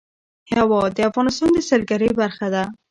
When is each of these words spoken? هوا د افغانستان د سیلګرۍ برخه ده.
هوا 0.59 0.81
د 0.95 0.97
افغانستان 1.09 1.49
د 1.53 1.57
سیلګرۍ 1.69 2.09
برخه 2.21 2.47
ده. 2.53 2.63